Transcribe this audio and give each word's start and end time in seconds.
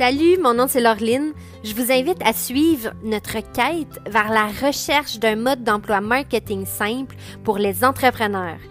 Salut, 0.00 0.38
mon 0.42 0.54
nom 0.54 0.64
c'est 0.66 0.80
Laureline. 0.80 1.34
Je 1.62 1.74
vous 1.74 1.92
invite 1.92 2.22
à 2.24 2.32
suivre 2.32 2.92
notre 3.04 3.34
quête 3.34 4.00
vers 4.06 4.30
la 4.30 4.46
recherche 4.46 5.18
d'un 5.18 5.36
mode 5.36 5.62
d'emploi 5.62 6.00
marketing 6.00 6.64
simple 6.64 7.14
pour 7.44 7.58
les 7.58 7.84
entrepreneurs. 7.84 8.69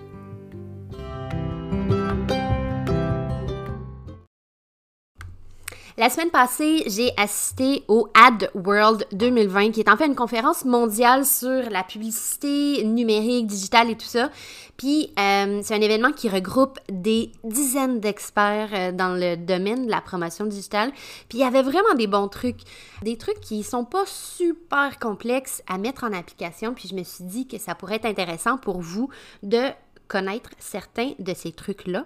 La 6.00 6.10
semaine 6.10 6.30
passée, 6.30 6.84
j'ai 6.88 7.12
assisté 7.18 7.84
au 7.90 8.08
Ad 8.14 8.50
World 8.56 9.06
2020, 9.12 9.72
qui 9.72 9.82
est 9.82 9.90
en 9.90 9.98
fait 9.98 10.06
une 10.06 10.16
conférence 10.16 10.64
mondiale 10.64 11.26
sur 11.26 11.70
la 11.70 11.84
publicité 11.84 12.86
numérique, 12.86 13.48
digitale 13.48 13.90
et 13.90 13.98
tout 13.98 14.08
ça. 14.08 14.30
Puis, 14.78 15.12
euh, 15.20 15.60
c'est 15.62 15.76
un 15.76 15.82
événement 15.82 16.14
qui 16.14 16.30
regroupe 16.30 16.80
des 16.90 17.34
dizaines 17.44 18.00
d'experts 18.00 18.70
euh, 18.72 18.92
dans 18.94 19.14
le 19.14 19.36
domaine 19.36 19.88
de 19.88 19.92
la 19.92 20.00
promotion 20.00 20.46
digitale. 20.46 20.94
Puis, 21.28 21.40
il 21.40 21.42
y 21.42 21.44
avait 21.44 21.64
vraiment 21.64 21.94
des 21.98 22.08
bons 22.08 22.30
trucs, 22.30 22.62
des 23.02 23.18
trucs 23.18 23.42
qui 23.42 23.62
sont 23.64 23.84
pas 23.84 24.06
super 24.06 25.00
complexes 25.00 25.62
à 25.68 25.78
mettre 25.78 26.06
en 26.06 26.14
application. 26.14 26.74
Puis, 26.74 26.88
je 26.88 26.96
me 26.96 27.04
suis 27.04 27.26
dit 27.26 27.46
que 27.46 27.58
ça 27.58 27.76
pourrait 27.76 27.96
être 27.96 28.06
intéressant 28.06 28.58
pour 28.58 28.80
vous 28.80 29.10
de 29.44 29.64
connaître 30.10 30.50
certains 30.60 31.14
de 31.20 31.34
ces 31.34 31.54
trucs-là. 31.54 32.06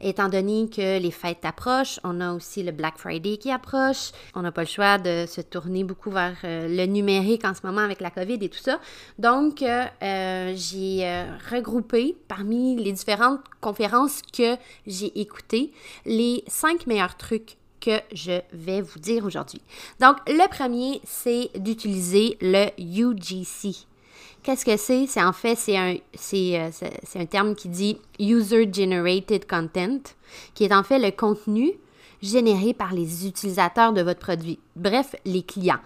Étant 0.00 0.28
donné 0.28 0.68
que 0.68 0.98
les 0.98 1.10
fêtes 1.10 1.44
approchent, 1.44 2.00
on 2.04 2.20
a 2.20 2.32
aussi 2.34 2.62
le 2.62 2.72
Black 2.72 2.98
Friday 2.98 3.36
qui 3.36 3.50
approche. 3.52 4.10
On 4.34 4.42
n'a 4.42 4.50
pas 4.50 4.62
le 4.62 4.66
choix 4.66 4.98
de 4.98 5.24
se 5.26 5.40
tourner 5.40 5.84
beaucoup 5.84 6.10
vers 6.10 6.36
euh, 6.44 6.66
le 6.68 6.84
numérique 6.86 7.44
en 7.44 7.54
ce 7.54 7.64
moment 7.64 7.80
avec 7.80 8.00
la 8.00 8.10
COVID 8.10 8.38
et 8.40 8.48
tout 8.48 8.58
ça. 8.58 8.80
Donc, 9.18 9.62
euh, 9.62 9.84
euh, 10.02 10.52
j'ai 10.56 11.24
regroupé 11.50 12.16
parmi 12.28 12.76
les 12.76 12.92
différentes 12.92 13.40
conférences 13.60 14.20
que 14.36 14.56
j'ai 14.86 15.18
écoutées 15.20 15.72
les 16.04 16.42
cinq 16.48 16.86
meilleurs 16.86 17.16
trucs 17.16 17.56
que 17.80 18.00
je 18.12 18.40
vais 18.52 18.80
vous 18.80 18.98
dire 18.98 19.24
aujourd'hui. 19.24 19.60
Donc, 20.00 20.16
le 20.26 20.48
premier, 20.48 21.00
c'est 21.04 21.50
d'utiliser 21.56 22.36
le 22.40 22.68
UGC. 22.78 23.86
Qu'est-ce 24.44 24.66
que 24.66 24.76
c'est? 24.76 25.06
C'est 25.06 25.22
en 25.22 25.32
fait, 25.32 25.56
c'est 25.56 25.78
un, 25.78 25.94
euh, 25.94 25.98
c'est, 26.12 27.18
un 27.18 27.24
terme 27.24 27.54
qui 27.54 27.70
dit 27.70 27.98
User 28.20 28.70
Generated 28.70 29.48
Content, 29.48 30.00
qui 30.52 30.64
est 30.64 30.74
en 30.74 30.82
fait 30.82 30.98
le 30.98 31.10
contenu 31.12 31.72
généré 32.20 32.74
par 32.74 32.92
les 32.92 33.26
utilisateurs 33.26 33.94
de 33.94 34.02
votre 34.02 34.20
produit, 34.20 34.58
bref, 34.76 35.16
les 35.24 35.42
clients. 35.42 35.80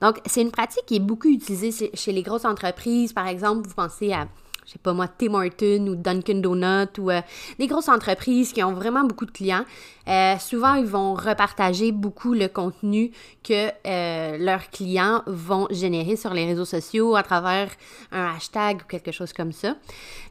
Donc, 0.00 0.18
c'est 0.24 0.40
une 0.40 0.50
pratique 0.50 0.86
qui 0.86 0.96
est 0.96 1.00
beaucoup 1.00 1.28
utilisée 1.28 1.90
chez 1.92 2.12
les 2.12 2.22
grosses 2.22 2.46
entreprises. 2.46 3.12
Par 3.12 3.26
exemple, 3.26 3.68
vous 3.68 3.74
pensez 3.74 4.14
à 4.14 4.28
je 4.66 4.72
sais 4.72 4.78
pas 4.78 4.92
moi, 4.92 5.08
Tim 5.08 5.34
Hortons 5.34 5.86
ou 5.88 5.96
Dunkin' 5.96 6.40
Donuts 6.40 7.00
ou 7.00 7.10
euh, 7.10 7.20
des 7.58 7.66
grosses 7.66 7.88
entreprises 7.88 8.52
qui 8.52 8.62
ont 8.62 8.72
vraiment 8.72 9.04
beaucoup 9.04 9.26
de 9.26 9.30
clients, 9.30 9.64
euh, 10.08 10.36
souvent 10.38 10.74
ils 10.74 10.86
vont 10.86 11.14
repartager 11.14 11.92
beaucoup 11.92 12.34
le 12.34 12.48
contenu 12.48 13.10
que 13.42 13.70
euh, 13.86 14.38
leurs 14.38 14.70
clients 14.70 15.22
vont 15.26 15.66
générer 15.70 16.16
sur 16.16 16.34
les 16.34 16.46
réseaux 16.46 16.64
sociaux 16.64 17.16
à 17.16 17.22
travers 17.22 17.70
un 18.12 18.34
hashtag 18.36 18.82
ou 18.82 18.86
quelque 18.86 19.12
chose 19.12 19.32
comme 19.32 19.52
ça. 19.52 19.76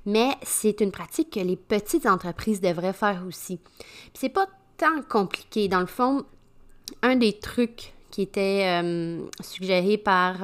Mais 0.06 0.30
c'est 0.44 0.82
une 0.82 0.92
pratique 0.92 1.32
que 1.32 1.40
les 1.40 1.58
petites 1.58 2.06
entreprises 2.06 2.62
devraient 2.62 2.94
faire 2.94 3.24
aussi. 3.28 3.60
c'est 4.14 4.30
pas 4.30 4.48
tant 4.78 5.02
compliqué. 5.10 5.68
Dans 5.68 5.82
le 5.82 5.86
fond, 5.86 6.24
un 7.02 7.18
des 7.18 7.34
trucs 7.34 7.94
qui 8.12 8.22
était 8.22 8.82
suggéré 9.42 9.98
par 9.98 10.38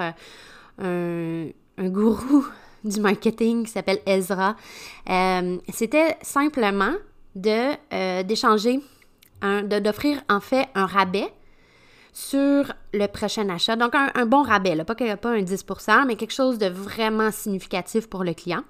un, 0.78 1.48
un 1.78 1.90
gourou 1.90 2.46
du 2.86 3.00
marketing 3.00 3.66
qui 3.66 3.72
s'appelle 3.72 4.00
Ezra. 4.06 4.56
Euh, 5.10 5.58
c'était 5.74 6.18
simplement 6.22 6.94
de 7.36 7.74
euh, 7.94 8.24
d'échanger, 8.24 8.80
d'offrir 9.42 10.22
en 10.30 10.40
fait 10.40 10.68
un 10.74 10.86
rabais 10.86 11.32
sur 12.16 12.72
le 12.94 13.08
prochain 13.08 13.50
achat. 13.50 13.76
Donc, 13.76 13.94
un, 13.94 14.26
bon 14.26 14.42
rabais, 14.42 14.74
là, 14.74 14.86
pas, 14.86 14.96
pas 14.96 15.32
un 15.32 15.42
10% 15.42 16.06
mais 16.08 16.16
quelque 16.16 16.32
chose 16.32 16.58
de 16.58 16.68
vraiment 16.68 17.30
significatif 17.30 18.08
pour 18.08 18.24
le 18.24 18.34
client. 18.34 18.62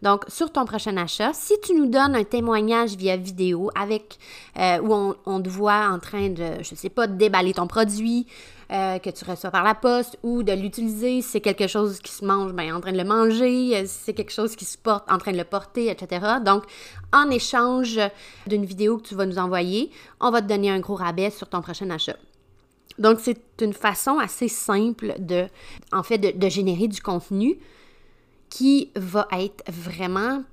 Donc, 0.00 0.24
sur 0.28 0.50
ton 0.50 0.64
prochain 0.64 0.96
achat, 0.96 1.34
si 1.34 1.52
tu 1.62 1.74
nous 1.74 1.84
donnes 1.84 2.16
un 2.16 2.24
témoignage 2.24 2.96
via 2.96 3.18
vidéo 3.18 3.70
avec 3.78 4.18
euh, 4.58 4.78
où 4.80 5.14
on, 5.26 5.42
te 5.42 5.50
voit 5.50 5.86
en 5.90 5.98
train 5.98 6.30
de, 6.30 6.62
je 6.62 6.74
sais 6.74 6.88
pas, 6.88 7.06
de 7.06 7.12
déballer 7.12 7.52
ton 7.52 7.66
produit, 7.66 8.26
euh, 8.72 8.98
que 8.98 9.10
tu 9.10 9.22
reçois 9.26 9.50
par 9.50 9.64
la 9.64 9.74
poste 9.74 10.18
ou 10.22 10.42
de 10.42 10.52
l'utiliser 10.52 11.20
si 11.20 11.28
c'est 11.28 11.40
quelque 11.42 11.66
chose 11.66 11.98
qui 11.98 12.10
se 12.10 12.24
mange, 12.24 12.54
bien, 12.54 12.74
en 12.74 12.80
train 12.80 12.92
de 12.92 12.96
le 12.96 13.04
manger, 13.04 13.76
euh, 13.76 13.82
si 13.84 13.98
c'est 14.04 14.14
quelque 14.14 14.32
chose 14.32 14.56
qui 14.56 14.64
se 14.64 14.78
porte, 14.78 15.04
en 15.12 15.18
train 15.18 15.32
de 15.32 15.36
le 15.36 15.44
porter, 15.44 15.90
etc. 15.90 16.26
Donc, 16.42 16.64
en 17.12 17.28
échange 17.28 18.00
d'une 18.46 18.64
vidéo 18.64 18.96
que 18.96 19.08
tu 19.08 19.14
vas 19.14 19.26
nous 19.26 19.38
envoyer, 19.38 19.90
on 20.20 20.30
va 20.30 20.40
te 20.40 20.46
donner 20.46 20.70
un 20.70 20.80
gros 20.80 20.94
rabais 20.94 21.28
sur 21.28 21.50
ton 21.50 21.60
prochain 21.60 21.90
achat. 21.90 22.16
Donc, 22.98 23.18
c'est 23.20 23.40
une 23.60 23.72
façon 23.72 24.18
assez 24.18 24.48
simple 24.48 25.14
de, 25.18 25.46
en 25.92 26.02
fait, 26.02 26.18
de, 26.18 26.48
générer 26.48 26.88
du 26.88 27.00
contenu 27.00 27.58
qui 28.50 28.90
va 28.94 29.26
être 29.32 29.64
vraiment 29.68 30.44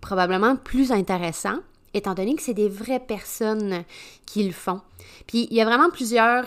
probablement 0.00 0.56
plus 0.56 0.92
intéressant 0.92 1.58
étant 1.94 2.14
donné 2.14 2.34
que 2.34 2.42
c'est 2.42 2.54
des 2.54 2.68
vraies 2.68 3.00
personnes 3.00 3.84
qui 4.26 4.44
le 4.44 4.52
font. 4.52 4.82
Puis 5.26 5.48
il 5.50 5.56
y 5.56 5.62
a 5.62 5.64
vraiment 5.64 5.88
plusieurs, 5.88 6.44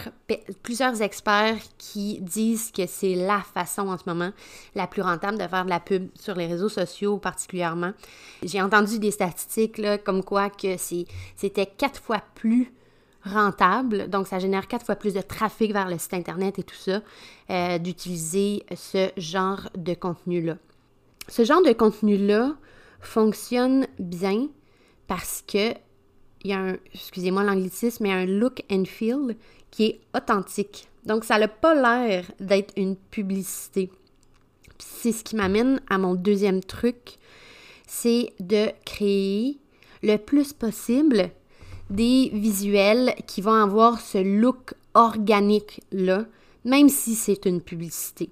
plusieurs 0.61 1.01
experts 1.01 1.57
qui 1.79 2.19
disent 2.21 2.71
que 2.71 2.85
c'est 2.85 3.15
la 3.15 3.41
façon 3.41 3.87
en 3.87 3.97
ce 3.97 4.03
moment 4.05 4.31
la 4.75 4.85
plus 4.85 5.01
rentable 5.01 5.39
de 5.39 5.47
faire 5.47 5.65
de 5.65 5.69
la 5.69 5.79
pub 5.79 6.09
sur 6.13 6.35
les 6.35 6.45
réseaux 6.45 6.69
sociaux 6.69 7.17
particulièrement. 7.17 7.93
J'ai 8.43 8.61
entendu 8.61 8.99
des 8.99 9.11
statistiques 9.11 9.79
là, 9.79 9.97
comme 9.97 10.23
quoi 10.23 10.51
que 10.51 10.77
c'était 10.77 11.65
quatre 11.65 11.99
fois 11.99 12.21
plus 12.35 12.71
rentable, 13.23 14.09
donc 14.09 14.27
ça 14.27 14.39
génère 14.39 14.67
quatre 14.67 14.85
fois 14.85 14.95
plus 14.95 15.13
de 15.13 15.21
trafic 15.21 15.73
vers 15.73 15.89
le 15.89 15.97
site 15.97 16.13
internet 16.13 16.59
et 16.59 16.63
tout 16.63 16.75
ça, 16.75 17.01
euh, 17.49 17.77
d'utiliser 17.77 18.63
ce 18.75 19.09
genre 19.17 19.69
de 19.75 19.93
contenu-là. 19.93 20.57
Ce 21.27 21.43
genre 21.43 21.61
de 21.61 21.73
contenu-là 21.73 22.55
fonctionne 23.01 23.87
bien 23.99 24.47
parce 25.07 25.43
que 25.45 25.73
il 26.43 26.51
y 26.51 26.53
a 26.53 26.59
un, 26.59 26.77
excusez-moi 26.93 27.43
l'anglicisme, 27.43 28.03
mais 28.03 28.13
un 28.13 28.25
look 28.25 28.63
and 28.71 28.85
feel 28.85 29.35
qui 29.71 29.85
est 29.85 30.01
authentique. 30.15 30.87
Donc, 31.05 31.23
ça 31.25 31.37
n'a 31.37 31.47
pas 31.47 31.75
l'air 31.75 32.31
d'être 32.39 32.73
une 32.77 32.95
publicité. 32.95 33.89
C'est 34.77 35.11
ce 35.11 35.23
qui 35.23 35.35
m'amène 35.35 35.81
à 35.89 35.97
mon 35.97 36.15
deuxième 36.15 36.63
truc, 36.63 37.17
c'est 37.87 38.33
de 38.39 38.67
créer 38.85 39.57
le 40.01 40.17
plus 40.17 40.53
possible 40.53 41.31
des 41.89 42.29
visuels 42.33 43.15
qui 43.25 43.41
vont 43.41 43.53
avoir 43.53 43.99
ce 43.99 44.17
look 44.17 44.73
organique-là, 44.93 46.25
même 46.65 46.89
si 46.89 47.15
c'est 47.15 47.45
une 47.45 47.61
publicité. 47.61 48.29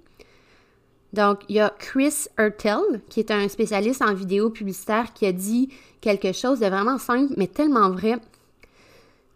Donc, 1.13 1.39
il 1.49 1.55
y 1.55 1.59
a 1.59 1.73
Chris 1.79 2.27
Ertel, 2.37 3.01
qui 3.09 3.19
est 3.19 3.31
un 3.31 3.47
spécialiste 3.47 4.01
en 4.01 4.13
vidéo 4.13 4.49
publicitaire, 4.49 5.13
qui 5.13 5.25
a 5.25 5.31
dit 5.31 5.69
quelque 6.01 6.33
chose 6.33 6.59
de 6.59 6.67
vraiment 6.67 6.97
simple, 6.97 7.33
mais 7.37 7.47
tellement 7.47 7.89
vrai. 7.89 8.19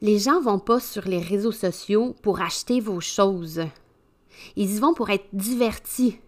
Les 0.01 0.19
gens 0.19 0.41
vont 0.41 0.59
pas 0.59 0.79
sur 0.79 1.07
les 1.07 1.19
réseaux 1.19 1.51
sociaux 1.51 2.15
pour 2.21 2.41
acheter 2.41 2.81
vos 2.81 2.99
choses. 2.99 3.61
Ils 4.55 4.75
y 4.75 4.79
vont 4.79 4.93
pour 4.93 5.09
être 5.09 5.27
divertis. 5.33 6.19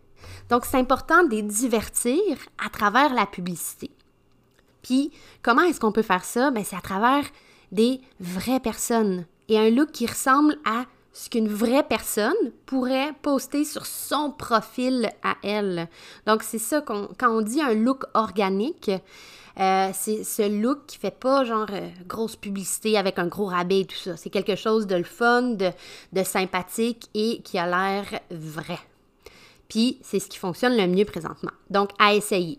Donc, 0.49 0.65
c'est 0.65 0.77
important 0.77 1.23
de 1.23 1.31
les 1.31 1.41
divertir 1.41 2.23
à 2.63 2.69
travers 2.69 3.13
la 3.13 3.25
publicité. 3.25 3.89
Puis, 4.81 5.11
comment 5.41 5.63
est-ce 5.63 5.79
qu'on 5.79 5.91
peut 5.91 6.01
faire 6.01 6.25
ça? 6.25 6.51
Ben, 6.51 6.63
c'est 6.63 6.75
à 6.75 6.81
travers 6.81 7.25
des 7.73 7.99
vraies 8.19 8.61
personnes 8.61 9.25
et 9.49 9.59
un 9.59 9.69
look 9.69 9.91
qui 9.91 10.05
ressemble 10.05 10.55
à 10.63 10.85
ce 11.11 11.29
qu'une 11.29 11.47
vraie 11.47 11.83
personne 11.83 12.33
pourrait 12.65 13.13
poster 13.21 13.65
sur 13.65 13.85
son 13.85 14.31
profil 14.31 15.11
à 15.21 15.35
elle. 15.43 15.87
Donc, 16.25 16.41
c'est 16.43 16.59
ça 16.59 16.81
qu'on, 16.81 17.09
quand 17.17 17.29
on 17.29 17.41
dit 17.41 17.61
un 17.61 17.73
look 17.73 18.05
organique, 18.13 18.89
euh, 19.59 19.89
c'est 19.93 20.23
ce 20.23 20.49
look 20.49 20.87
qui 20.87 20.97
fait 20.97 21.11
pas 21.11 21.43
genre 21.43 21.67
euh, 21.71 21.89
grosse 22.07 22.35
publicité 22.35 22.97
avec 22.97 23.19
un 23.19 23.27
gros 23.27 23.45
rabais 23.45 23.81
et 23.81 23.85
tout 23.85 23.95
ça. 23.95 24.17
C'est 24.17 24.31
quelque 24.31 24.55
chose 24.55 24.87
de 24.87 24.95
le 24.95 25.03
fun, 25.03 25.43
de, 25.43 25.69
de 26.13 26.23
sympathique 26.23 27.09
et 27.13 27.41
qui 27.43 27.59
a 27.59 27.67
l'air 27.67 28.19
vrai. 28.31 28.79
Puis, 29.69 29.99
c'est 30.01 30.19
ce 30.19 30.27
qui 30.27 30.39
fonctionne 30.39 30.75
le 30.75 30.87
mieux 30.87 31.05
présentement. 31.05 31.51
Donc, 31.69 31.91
à 31.99 32.15
essayer. 32.15 32.57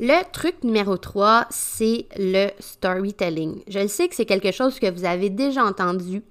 Le 0.00 0.22
truc 0.32 0.64
numéro 0.64 0.96
3, 0.96 1.46
c'est 1.50 2.06
le 2.16 2.48
storytelling. 2.58 3.62
Je 3.68 3.86
sais 3.86 4.08
que 4.08 4.14
c'est 4.14 4.26
quelque 4.26 4.52
chose 4.52 4.78
que 4.78 4.90
vous 4.90 5.04
avez 5.04 5.30
déjà 5.30 5.64
entendu 5.64 6.22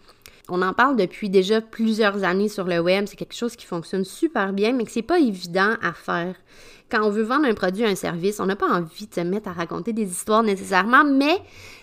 on 0.50 0.62
en 0.62 0.74
parle 0.74 0.98
depuis 0.98 1.30
déjà 1.30 1.62
plusieurs 1.62 2.24
années 2.24 2.50
sur 2.50 2.66
le 2.66 2.80
web. 2.80 3.06
C'est 3.08 3.16
quelque 3.16 3.36
chose 3.36 3.56
qui 3.56 3.66
fonctionne 3.66 4.04
super 4.04 4.52
bien, 4.52 4.74
mais 4.74 4.84
que 4.84 4.92
c'est 4.92 5.02
pas 5.02 5.20
évident 5.20 5.76
à 5.82 5.94
faire. 5.94 6.36
Quand 6.92 7.02
on 7.04 7.10
veut 7.10 7.24
vendre 7.24 7.46
un 7.46 7.54
produit, 7.54 7.86
un 7.86 7.96
service, 7.96 8.40
on 8.40 8.46
n'a 8.46 8.56
pas 8.56 8.70
envie 8.70 9.08
de 9.08 9.14
se 9.14 9.22
mettre 9.22 9.48
à 9.48 9.54
raconter 9.54 9.94
des 9.94 10.12
histoires 10.12 10.44
nécessairement, 10.44 11.06
mais 11.06 11.38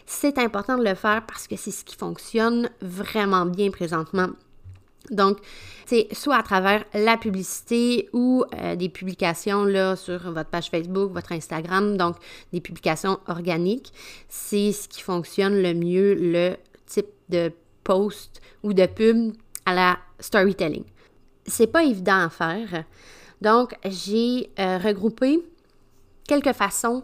c'est 0.07 0.39
important 0.39 0.77
de 0.77 0.85
le 0.85 0.95
faire 0.95 1.25
parce 1.27 1.49
que 1.49 1.57
c'est 1.57 1.71
ce 1.71 1.85
qui 1.85 1.97
fonctionne 1.97 2.69
vraiment 2.83 3.47
bien 3.47 3.71
présentement. 3.71 4.29
Donc, 5.11 5.39
c'est 5.87 6.09
soit 6.13 6.37
à 6.37 6.43
travers 6.43 6.85
la 6.95 7.17
publicité 7.17 8.09
ou 8.13 8.45
euh, 8.55 8.77
des 8.77 8.89
publications 8.89 9.65
là, 9.65 9.97
sur 9.97 10.31
votre 10.31 10.51
page 10.51 10.71
Facebook, 10.71 11.13
votre 11.13 11.33
Instagram, 11.33 11.97
donc 11.97 12.17
des 12.53 12.61
publications 12.61 13.19
organiques. 13.27 13.93
C'est 14.29 14.73
ce 14.73 14.89
qui 14.89 15.03
fonctionne 15.03 15.61
le 15.63 15.75
mieux, 15.75 16.15
le 16.15 16.57
type 16.87 17.09
de 17.29 17.53
post 17.83 18.41
ou 18.63 18.73
de 18.73 18.87
pub 18.87 19.33
à 19.67 19.75
la 19.75 19.99
storytelling. 20.21 20.85
C'est 21.47 21.67
pas 21.67 21.83
évident 21.83 22.27
à 22.27 22.29
faire. 22.29 22.85
Donc, 23.41 23.75
j'ai 23.85 24.51
euh, 24.59 24.79
regroupé 24.79 25.41
quelques 26.29 26.53
façons 26.53 27.03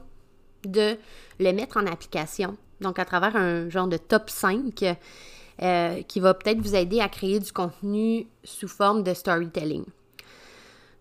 de 0.64 0.96
le 1.40 1.52
mettre 1.52 1.78
en 1.78 1.86
application. 1.86 2.56
Donc, 2.80 2.98
à 2.98 3.04
travers 3.04 3.34
un 3.36 3.68
genre 3.70 3.88
de 3.88 3.96
top 3.96 4.28
5 4.28 4.96
euh, 5.62 6.02
qui 6.02 6.20
va 6.20 6.34
peut-être 6.34 6.60
vous 6.60 6.74
aider 6.74 7.00
à 7.00 7.08
créer 7.08 7.40
du 7.40 7.52
contenu 7.52 8.26
sous 8.44 8.68
forme 8.68 9.02
de 9.02 9.14
storytelling. 9.14 9.84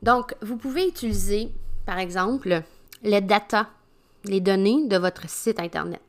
Donc, 0.01 0.35
vous 0.41 0.57
pouvez 0.57 0.87
utiliser, 0.87 1.49
par 1.85 1.99
exemple, 1.99 2.61
les 3.03 3.21
data, 3.21 3.69
les 4.23 4.39
données 4.39 4.87
de 4.87 4.97
votre 4.97 5.29
site 5.29 5.59
Internet. 5.59 6.01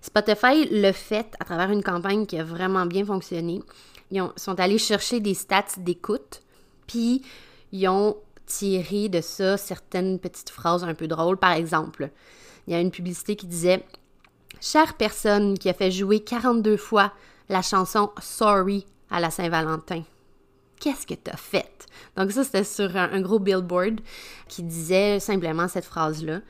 Spotify 0.00 0.66
le 0.70 0.92
fait 0.92 1.34
à 1.40 1.44
travers 1.44 1.70
une 1.70 1.82
campagne 1.82 2.26
qui 2.26 2.38
a 2.38 2.44
vraiment 2.44 2.84
bien 2.84 3.04
fonctionné. 3.04 3.62
Ils 4.10 4.22
sont 4.36 4.60
allés 4.60 4.78
chercher 4.78 5.20
des 5.20 5.32
stats 5.32 5.78
d'écoute, 5.78 6.42
puis 6.86 7.22
ils 7.72 7.88
ont 7.88 8.16
tiré 8.46 9.08
de 9.08 9.20
ça 9.20 9.56
certaines 9.56 10.18
petites 10.18 10.50
phrases 10.50 10.84
un 10.84 10.94
peu 10.94 11.06
drôles. 11.06 11.38
Par 11.38 11.52
exemple, 11.52 12.10
il 12.66 12.74
y 12.74 12.76
a 12.76 12.80
une 12.80 12.90
publicité 12.90 13.36
qui 13.36 13.46
disait 13.46 13.84
Chère 14.60 14.94
personne 14.94 15.58
qui 15.58 15.68
a 15.68 15.74
fait 15.74 15.90
jouer 15.90 16.20
42 16.20 16.76
fois 16.76 17.12
la 17.48 17.62
chanson 17.62 18.10
Sorry 18.20 18.86
à 19.10 19.20
la 19.20 19.30
Saint-Valentin. 19.30 20.02
Qu'est-ce 20.80 21.06
que 21.06 21.14
t'as 21.14 21.36
fait? 21.36 21.86
Donc 22.16 22.32
ça, 22.32 22.44
c'était 22.44 22.64
sur 22.64 22.96
un, 22.96 23.20
gros 23.20 23.38
billboard 23.38 24.00
qui 24.48 24.62
disait 24.62 25.20
simplement 25.20 25.68
cette 25.68 25.84
phrase-là. 25.84 26.40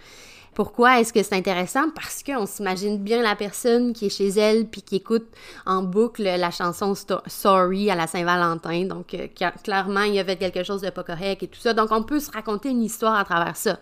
Pourquoi 0.55 1.01
est-ce 1.01 1.13
que 1.13 1.23
c'est 1.23 1.35
intéressant? 1.35 1.91
Parce 1.91 2.23
qu'on 2.23 2.47
s'imagine 2.47 2.99
bien 2.99 3.23
la 3.23 3.35
personne 3.35 3.93
qui 3.93 4.07
est 4.07 4.17
chez 4.17 4.29
elle 4.29 4.67
puis 4.67 4.83
qui 4.83 4.97
écoute 4.97 5.27
en 5.67 5.83
boucle 5.83 6.23
la 6.23 6.51
chanson 6.53 6.95
Sorry 7.27 7.91
à 7.91 7.97
la 7.97 8.07
Saint-Valentin. 8.07 8.85
Donc, 8.85 9.15
euh, 9.15 9.27
clairement, 9.65 10.03
il 10.03 10.15
y 10.15 10.21
avait 10.21 10.37
quelque 10.37 10.63
chose 10.63 10.81
de 10.81 10.91
pas 10.91 11.03
correct 11.03 11.43
et 11.43 11.49
tout 11.49 11.59
ça. 11.59 11.75
Donc, 11.75 11.91
on 11.91 12.05
peut 12.05 12.21
se 12.21 12.31
raconter 12.31 12.71
une 12.71 12.83
histoire 12.83 13.19
à 13.19 13.25
travers 13.25 13.57
ça. 13.57 13.79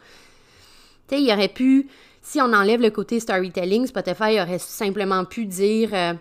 Tu 1.09 1.17
sais, 1.17 1.23
il 1.23 1.31
aurait 1.31 1.49
pu, 1.49 1.89
si 2.23 2.41
on 2.41 2.53
enlève 2.55 2.81
le 2.81 2.91
côté 2.91 3.21
storytelling, 3.21 3.87
Spotify 3.87 4.41
aurait 4.41 4.59
simplement 4.59 5.27
pu 5.27 5.45
dire 5.45 5.91
euh, 5.93 6.15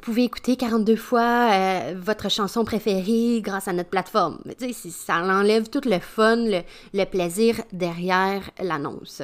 Vous 0.00 0.12
pouvez 0.12 0.24
écouter 0.24 0.56
42 0.56 0.96
fois 0.96 1.50
euh, 1.52 1.94
votre 1.94 2.30
chanson 2.30 2.64
préférée 2.64 3.42
grâce 3.42 3.68
à 3.68 3.74
notre 3.74 3.90
plateforme. 3.90 4.38
Mais 4.46 4.56
ça 4.72 5.16
enlève 5.16 5.68
tout 5.68 5.82
le 5.84 5.98
fun, 5.98 6.46
le 6.94 7.04
plaisir 7.04 7.60
derrière 7.70 8.50
l'annonce. 8.62 9.20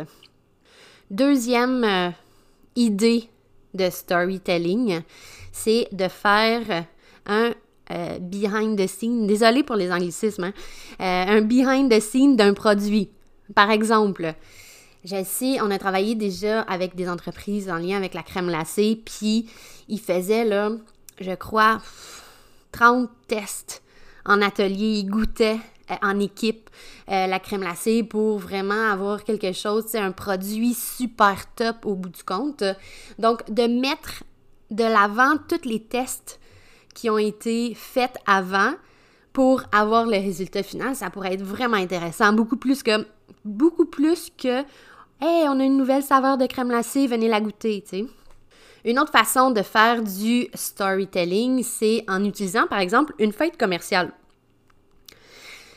Deuxième 1.11 1.83
euh, 1.83 2.11
idée 2.77 3.31
de 3.73 3.89
storytelling, 3.89 5.01
c'est 5.51 5.89
de 5.93 6.09
faire 6.09 6.85
un 7.25 7.53
euh, 7.91 8.19
behind 8.19 8.79
the 8.79 8.87
scene, 8.87 9.27
désolé 9.27 9.63
pour 9.63 9.77
les 9.77 9.91
anglicismes, 9.91 10.45
hein, 10.45 10.53
un 10.99 11.41
behind 11.41 11.91
the 11.91 12.01
scene 12.01 12.37
d'un 12.37 12.53
produit. 12.53 13.09
Par 13.55 13.71
exemple, 13.71 14.35
je 15.07 15.63
on 15.63 15.71
a 15.71 15.79
travaillé 15.79 16.15
déjà 16.15 16.63
avec 16.63 16.97
des 16.97 17.09
entreprises 17.09 17.71
en 17.71 17.77
lien 17.77 17.97
avec 17.97 18.13
la 18.15 18.23
crème 18.23 18.49
glacée, 18.49 19.01
puis 19.05 19.49
ils 19.89 20.01
faisaient, 20.01 20.45
là, 20.45 20.71
je 21.21 21.33
crois, 21.33 21.81
30 22.73 23.09
tests 23.29 23.83
en 24.25 24.43
atelier, 24.43 24.99
ils 24.99 25.07
goûtaient 25.07 25.61
euh, 25.91 25.95
en 26.03 26.19
équipe 26.19 26.69
euh, 27.09 27.29
la 27.29 27.39
crème 27.39 27.61
glacée 27.61 28.03
pour 28.03 28.39
vraiment 28.39 28.91
avoir 28.91 29.23
quelque 29.23 29.53
chose, 29.53 29.85
c'est 29.87 30.01
un 30.01 30.11
produit 30.11 30.75
super 30.75 31.55
top 31.55 31.87
au 31.87 31.95
bout 31.95 32.09
du 32.09 32.25
compte. 32.25 32.65
Donc, 33.21 33.49
de 33.49 33.67
mettre 33.69 34.25
de 34.73 34.83
l'avant 34.83 35.37
tous 35.49 35.69
les 35.69 35.81
tests 35.81 36.41
qui 36.95 37.09
ont 37.11 37.19
été 37.19 37.75
faits 37.77 38.17
avant 38.27 38.73
pour 39.33 39.63
avoir 39.71 40.07
le 40.07 40.17
résultat 40.17 40.65
final, 40.65 40.97
ça 40.97 41.11
pourrait 41.11 41.35
être 41.35 41.45
vraiment 41.45 41.77
intéressant, 41.77 42.33
beaucoup 42.33 42.57
plus 42.57 42.83
que 42.83 43.07
beaucoup 43.45 43.87
plus 43.87 44.31
que 44.37 44.65
Hey, 45.21 45.49
on 45.49 45.59
a 45.61 45.65
une 45.65 45.77
nouvelle 45.77 46.03
saveur 46.03 46.37
de 46.37 46.47
crème 46.47 46.69
glacée, 46.69 47.07
venez 47.07 47.29
la 47.29 47.41
goûter, 47.41 47.83
tu 47.83 47.89
sais. 47.89 48.07
Une 48.85 48.99
autre 48.99 49.13
façon 49.13 49.51
de 49.51 49.63
faire 49.63 50.03
du 50.03 50.47
storytelling, 50.55 51.65
c'est 51.65 52.05
en 52.09 52.23
utilisant 52.25 52.67
par 52.67 52.79
exemple 52.79 53.15
une 53.19 53.33
fête 53.33 53.57
commerciale 53.57 54.13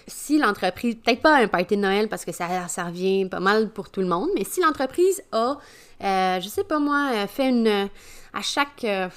si 0.10 0.38
l'entreprise, 0.38 0.96
peut-être 0.96 1.22
pas 1.22 1.38
un 1.38 1.48
party 1.48 1.76
de 1.76 1.82
Noël 1.82 2.10
parce 2.10 2.26
que 2.26 2.32
ça, 2.32 2.48
revient 2.86 3.28
pas 3.30 3.40
mal 3.40 3.70
pour 3.70 3.90
tout 3.90 4.02
le 4.02 4.08
monde, 4.08 4.30
mais 4.36 4.44
si 4.44 4.62
l'entreprise 4.62 5.22
a, 5.32 5.58
euh, 6.04 6.40
je 6.40 6.48
sais 6.48 6.64
pas 6.64 6.80
moi, 6.80 7.12
euh, 7.14 7.28
fait 7.28 7.50
une, 7.50 7.90
à 8.34 8.42
chaque, 8.42 8.84
euh, 8.84 9.08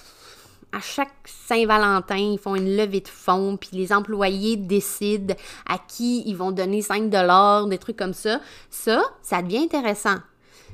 à 0.73 0.81
chaque 0.81 1.13
Saint-Valentin, 1.25 2.17
ils 2.17 2.39
font 2.39 2.55
une 2.55 2.77
levée 2.77 3.01
de 3.01 3.09
fonds, 3.09 3.57
puis 3.57 3.71
les 3.73 3.93
employés 3.93 4.57
décident 4.57 5.35
à 5.69 5.79
qui 5.79 6.23
ils 6.27 6.37
vont 6.37 6.51
donner 6.51 6.83
5 6.83 7.11
dollars, 7.11 7.67
des 7.67 7.79
trucs 7.79 7.97
comme 7.97 8.15
ça, 8.15 8.41
ça, 8.71 9.03
ça 9.23 9.43
devient 9.43 9.59
intéressant. 9.59 10.17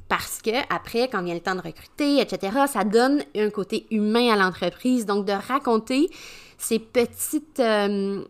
Parce 0.08 0.40
que 0.40 0.50
après, 0.74 1.08
quand 1.08 1.26
a 1.28 1.34
le 1.34 1.40
temps 1.40 1.54
de 1.54 1.60
recruter, 1.60 2.20
etc., 2.20 2.56
ça 2.66 2.84
donne 2.84 3.22
un 3.36 3.50
côté 3.50 3.86
humain 3.90 4.32
à 4.32 4.36
l'entreprise. 4.36 5.04
Donc, 5.04 5.26
de 5.26 5.32
raconter 5.32 6.08
ces 6.56 6.78
petites, 6.78 7.60
euh, 7.60 8.22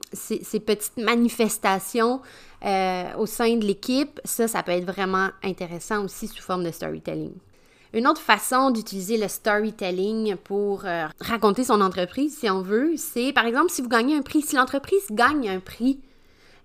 petites 0.67 0.97
manifestations 0.97 2.21
euh, 2.65 3.05
au 3.17 3.27
sein 3.27 3.57
de 3.57 3.65
l'équipe, 3.65 4.21
ça, 4.25 4.49
ça 4.49 4.63
peut 4.65 4.73
être 4.73 4.85
vraiment 4.85 5.29
intéressant 5.45 6.05
aussi 6.05 6.27
sous 6.27 6.43
forme 6.43 6.65
de 6.65 6.73
storytelling. 6.73 7.33
Une 7.95 8.07
autre 8.07 8.21
façon 8.21 8.71
d'utiliser 8.71 9.17
le 9.17 9.29
storytelling 9.29 10.37
pour 10.37 10.85
euh, 10.85 11.07
raconter 11.21 11.65
son 11.65 11.81
entreprise, 11.81 12.37
si 12.37 12.51
on 12.51 12.61
veut, 12.61 12.95
c'est 12.99 13.33
par 13.33 13.47
exemple 13.47 13.71
si 13.71 13.81
vous 13.81 13.89
gagnez 13.89 14.15
un 14.15 14.21
prix, 14.21 14.43
si 14.43 14.57
l'entreprise 14.57 15.07
gagne 15.11 15.49
un 15.49 15.61
prix, 15.61 15.99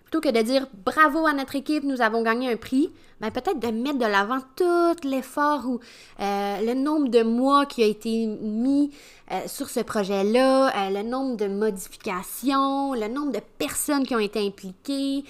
plutôt 0.03 0.19
que 0.19 0.33
de 0.35 0.41
dire 0.41 0.67
bravo 0.85 1.25
à 1.25 1.31
notre 1.31 1.55
équipe, 1.55 1.85
nous 1.85 2.01
avons 2.01 2.23
gagné 2.23 2.51
un 2.51 2.57
prix, 2.57 2.91
ben 3.21 3.31
peut-être 3.31 3.57
de 3.57 3.67
mettre 3.67 3.99
de 3.99 4.05
l'avant 4.05 4.39
tout 4.57 5.07
l'effort 5.07 5.65
ou 5.65 5.79
euh, 6.19 6.57
le 6.59 6.73
nombre 6.73 7.07
de 7.07 7.23
mois 7.23 7.65
qui 7.65 7.83
a 7.83 7.85
été 7.85 8.25
mis 8.25 8.91
euh, 9.31 9.39
sur 9.47 9.69
ce 9.69 9.79
projet-là, 9.79 10.89
le 10.89 11.03
nombre 11.03 11.37
de 11.37 11.47
modifications, 11.47 12.93
le 12.95 13.07
nombre 13.07 13.31
de 13.31 13.41
personnes 13.57 14.05
qui 14.05 14.13
ont 14.13 14.19
été 14.19 14.45
impliquées, 14.45 15.23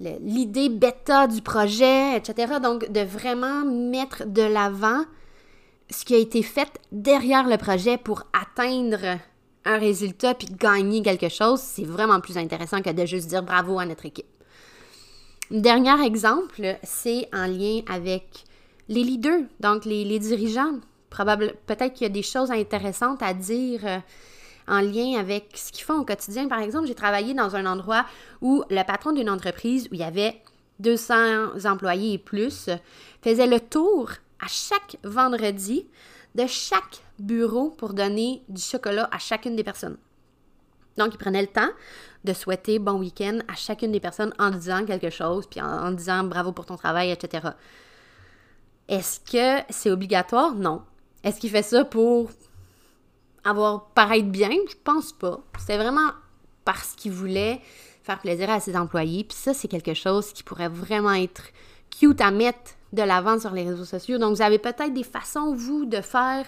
l'idée 0.00 0.68
bêta 0.68 1.26
du 1.26 1.40
projet, 1.42 2.16
etc. 2.16 2.54
Donc 2.62 2.90
de 2.90 3.00
vraiment 3.00 3.64
mettre 3.64 4.26
de 4.26 4.42
l'avant 4.42 5.04
ce 5.90 6.04
qui 6.04 6.14
a 6.14 6.18
été 6.18 6.42
fait 6.42 6.80
derrière 6.92 7.48
le 7.48 7.56
projet 7.56 7.98
pour 7.98 8.24
atteindre 8.32 9.18
un 9.64 9.78
résultat 9.78 10.34
puis 10.34 10.48
gagner 10.48 11.02
quelque 11.02 11.28
chose, 11.28 11.60
c'est 11.60 11.84
vraiment 11.84 12.20
plus 12.20 12.36
intéressant 12.36 12.82
que 12.82 12.90
de 12.90 13.06
juste 13.06 13.28
dire 13.28 13.42
bravo 13.42 13.78
à 13.78 13.86
notre 13.86 14.06
équipe. 14.06 14.26
Dernier 15.50 16.04
exemple, 16.04 16.78
c'est 16.82 17.28
en 17.32 17.46
lien 17.46 17.80
avec 17.88 18.44
les 18.88 19.04
leaders, 19.04 19.42
donc 19.60 19.84
les, 19.84 20.18
dirigeants. 20.18 20.80
Peut-être 21.10 21.92
qu'il 21.92 22.02
y 22.02 22.10
a 22.10 22.12
des 22.12 22.22
choses 22.22 22.50
intéressantes 22.50 23.22
à 23.22 23.34
dire 23.34 23.80
euh, 23.84 23.98
en 24.66 24.80
lien 24.80 25.18
avec 25.18 25.50
ce 25.54 25.72
qu'ils 25.72 25.84
font 25.84 25.98
au 26.00 26.04
quotidien. 26.04 26.48
Par 26.48 26.60
exemple, 26.60 26.86
j'ai 26.86 26.94
travaillé 26.94 27.34
dans 27.34 27.56
un 27.56 27.66
endroit 27.66 28.06
où 28.40 28.64
le 28.70 28.82
patron 28.84 29.12
d'une 29.12 29.30
entreprise 29.30 29.86
où 29.90 29.94
il 29.94 30.00
y 30.00 30.04
avait 30.04 30.40
200 30.80 31.64
employés 31.66 32.14
et 32.14 32.18
plus 32.18 32.70
faisait 33.22 33.46
le 33.46 33.60
tour 33.60 34.10
à 34.40 34.48
chaque 34.48 34.96
vendredi 35.04 35.86
de 36.34 36.46
chaque 36.46 37.02
bureau 37.18 37.70
pour 37.70 37.94
donner 37.94 38.42
du 38.48 38.60
chocolat 38.60 39.08
à 39.12 39.18
chacune 39.18 39.56
des 39.56 39.64
personnes. 39.64 39.96
Donc, 40.96 41.14
il 41.14 41.18
prenait 41.18 41.42
le 41.42 41.48
temps 41.48 41.70
de 42.24 42.32
souhaiter 42.32 42.78
bon 42.78 42.98
week-end 42.98 43.38
à 43.48 43.54
chacune 43.54 43.92
des 43.92 44.00
personnes 44.00 44.32
en 44.38 44.50
disant 44.50 44.84
quelque 44.84 45.10
chose, 45.10 45.46
puis 45.46 45.60
en, 45.60 45.90
disant 45.90 46.24
bravo 46.24 46.52
pour 46.52 46.66
ton 46.66 46.76
travail, 46.76 47.10
etc. 47.10 47.48
Est-ce 48.88 49.20
que 49.20 49.64
c'est 49.70 49.90
obligatoire? 49.90 50.54
Non. 50.54 50.82
Est-ce 51.22 51.40
qu'il 51.40 51.50
fait 51.50 51.62
ça 51.62 51.84
pour 51.84 52.30
avoir 53.44 53.86
paraître 53.90 54.28
bien? 54.28 54.50
Je 54.68 54.74
pense 54.82 55.12
pas. 55.12 55.40
C'était 55.58 55.76
vraiment 55.76 56.10
parce 56.64 56.94
qu'il 56.94 57.12
voulait 57.12 57.60
faire 58.02 58.18
plaisir 58.18 58.50
à 58.50 58.60
ses 58.60 58.76
employés. 58.76 59.24
Puis 59.24 59.36
ça, 59.36 59.54
c'est 59.54 59.68
quelque 59.68 59.94
chose 59.94 60.32
qui 60.32 60.42
pourrait 60.42 60.68
vraiment 60.68 61.12
être 61.12 61.44
cute 61.98 62.20
à 62.20 62.30
mettre 62.30 62.72
de 62.92 63.02
l'avant 63.02 63.38
sur 63.38 63.50
les 63.50 63.64
réseaux 63.64 63.84
sociaux. 63.84 64.18
Donc, 64.18 64.36
vous 64.36 64.42
avez 64.42 64.58
peut-être 64.58 64.92
des 64.92 65.02
façons, 65.02 65.54
vous, 65.54 65.84
de 65.84 66.00
faire 66.00 66.46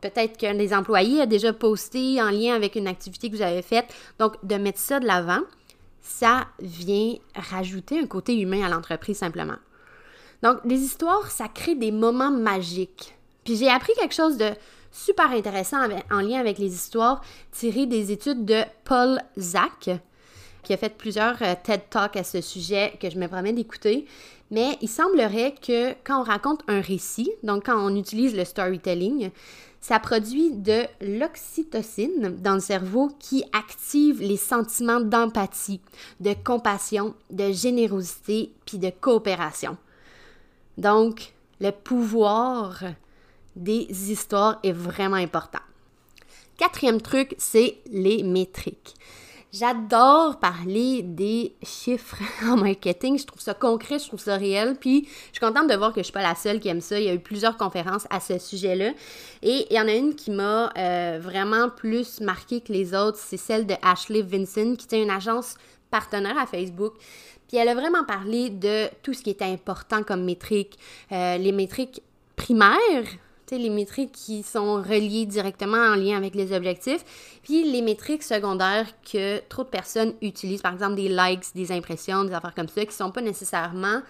Peut-être 0.00 0.38
qu'un 0.38 0.54
des 0.54 0.72
employés 0.72 1.20
a 1.20 1.26
déjà 1.26 1.52
posté 1.52 2.22
en 2.22 2.30
lien 2.30 2.54
avec 2.54 2.74
une 2.74 2.86
activité 2.86 3.30
que 3.30 3.36
vous 3.36 3.42
avez 3.42 3.62
faite. 3.62 3.86
Donc, 4.18 4.34
de 4.44 4.54
mettre 4.56 4.78
ça 4.78 4.98
de 4.98 5.06
l'avant, 5.06 5.40
ça 6.00 6.46
vient 6.60 7.14
rajouter 7.34 8.00
un 8.00 8.06
côté 8.06 8.38
humain 8.38 8.64
à 8.64 8.68
l'entreprise 8.68 9.18
simplement. 9.18 9.56
Donc, 10.42 10.58
les 10.64 10.80
histoires, 10.80 11.30
ça 11.30 11.48
crée 11.48 11.74
des 11.74 11.92
moments 11.92 12.30
magiques. 12.30 13.14
Puis 13.44 13.56
j'ai 13.56 13.68
appris 13.68 13.92
quelque 13.98 14.14
chose 14.14 14.38
de 14.38 14.50
super 14.90 15.30
intéressant 15.30 15.78
en 16.10 16.20
lien 16.20 16.40
avec 16.40 16.58
les 16.58 16.74
histoires 16.74 17.22
tirées 17.52 17.86
des 17.86 18.12
études 18.12 18.44
de 18.44 18.62
Paul 18.84 19.20
Zach, 19.38 19.90
qui 20.62 20.72
a 20.72 20.76
fait 20.76 20.96
plusieurs 20.96 21.40
euh, 21.42 21.54
TED 21.62 21.82
Talks 21.90 22.16
à 22.16 22.24
ce 22.24 22.40
sujet 22.40 22.94
que 23.00 23.08
je 23.10 23.18
me 23.18 23.28
promets 23.28 23.52
d'écouter. 23.52 24.06
Mais 24.50 24.76
il 24.80 24.88
semblerait 24.88 25.54
que 25.54 25.92
quand 26.04 26.20
on 26.20 26.24
raconte 26.24 26.62
un 26.68 26.80
récit, 26.80 27.30
donc 27.42 27.66
quand 27.66 27.78
on 27.78 27.94
utilise 27.94 28.36
le 28.36 28.44
storytelling, 28.44 29.30
ça 29.80 29.98
produit 29.98 30.50
de 30.50 30.82
l'oxytocine 31.00 32.36
dans 32.40 32.54
le 32.54 32.60
cerveau 32.60 33.10
qui 33.18 33.44
active 33.52 34.20
les 34.20 34.36
sentiments 34.36 35.00
d'empathie, 35.00 35.80
de 36.20 36.34
compassion, 36.44 37.14
de 37.30 37.50
générosité 37.52 38.52
puis 38.66 38.78
de 38.78 38.90
coopération. 38.90 39.78
Donc, 40.76 41.32
le 41.60 41.70
pouvoir 41.70 42.82
des 43.56 44.10
histoires 44.10 44.58
est 44.62 44.72
vraiment 44.72 45.16
important. 45.16 45.60
Quatrième 46.56 47.00
truc, 47.00 47.34
c'est 47.38 47.78
les 47.90 48.22
métriques. 48.22 48.94
J'adore 49.52 50.38
parler 50.38 51.02
des 51.02 51.56
chiffres 51.62 52.18
en 52.44 52.56
marketing. 52.56 53.18
Je 53.18 53.26
trouve 53.26 53.40
ça 53.40 53.52
concret, 53.52 53.98
je 53.98 54.06
trouve 54.06 54.20
ça 54.20 54.36
réel. 54.36 54.76
Puis, 54.78 55.08
je 55.32 55.38
suis 55.38 55.40
contente 55.40 55.68
de 55.68 55.74
voir 55.74 55.92
que 55.92 56.00
je 56.00 56.04
suis 56.04 56.12
pas 56.12 56.22
la 56.22 56.36
seule 56.36 56.60
qui 56.60 56.68
aime 56.68 56.80
ça. 56.80 57.00
Il 57.00 57.06
y 57.06 57.08
a 57.08 57.14
eu 57.14 57.18
plusieurs 57.18 57.56
conférences 57.56 58.06
à 58.10 58.20
ce 58.20 58.38
sujet-là. 58.38 58.92
Et 59.42 59.66
il 59.68 59.76
y 59.76 59.80
en 59.80 59.88
a 59.88 59.92
une 59.92 60.14
qui 60.14 60.30
m'a 60.30 60.72
euh, 60.76 61.18
vraiment 61.20 61.68
plus 61.68 62.20
marqué 62.20 62.60
que 62.60 62.72
les 62.72 62.94
autres. 62.94 63.18
C'est 63.18 63.36
celle 63.36 63.66
de 63.66 63.74
Ashley 63.82 64.22
Vincent, 64.22 64.76
qui 64.76 64.94
est 64.94 65.02
une 65.02 65.10
agence 65.10 65.56
partenaire 65.90 66.38
à 66.38 66.46
Facebook. 66.46 66.92
Puis 67.48 67.56
elle 67.56 67.68
a 67.68 67.74
vraiment 67.74 68.04
parlé 68.04 68.50
de 68.50 68.86
tout 69.02 69.12
ce 69.12 69.22
qui 69.22 69.30
était 69.30 69.44
important 69.44 70.04
comme 70.04 70.24
métriques, 70.24 70.78
euh, 71.10 71.36
les 71.38 71.50
métriques 71.50 72.02
primaires, 72.36 73.04
les 73.58 73.70
métriques 73.70 74.12
qui 74.12 74.42
sont 74.42 74.76
reliées 74.76 75.26
directement 75.26 75.76
en 75.76 75.96
lien 75.96 76.16
avec 76.16 76.34
les 76.34 76.52
objectifs, 76.52 77.04
puis 77.42 77.70
les 77.70 77.82
métriques 77.82 78.22
secondaires 78.22 78.86
que 79.10 79.40
trop 79.48 79.64
de 79.64 79.68
personnes 79.68 80.14
utilisent, 80.22 80.62
par 80.62 80.72
exemple 80.72 80.96
des 80.96 81.08
likes, 81.08 81.54
des 81.54 81.72
impressions, 81.72 82.24
des 82.24 82.34
affaires 82.34 82.54
comme 82.54 82.68
ça, 82.68 82.82
qui 82.82 82.88
ne 82.88 82.92
sont 82.92 83.10
pas 83.10 83.20
nécessairement 83.20 84.02